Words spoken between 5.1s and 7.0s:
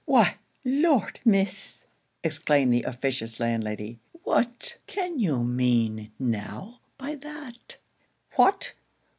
you mean now